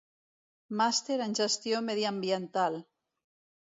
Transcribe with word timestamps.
Màster 0.79 1.19
en 1.27 1.37
Gestió 1.43 1.85
Mediambiental. 1.93 2.85